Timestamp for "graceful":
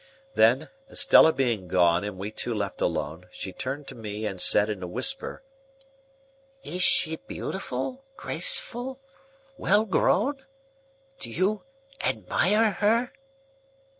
8.17-8.99